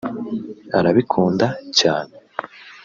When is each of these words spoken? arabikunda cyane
arabikunda 0.77 1.47
cyane 1.79 2.13